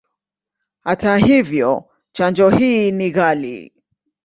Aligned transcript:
Hata 0.79 1.17
hivyo, 1.17 1.85
chanjo 2.11 2.49
hii 2.49 2.91
ni 2.91 3.11
ghali. 3.11 3.73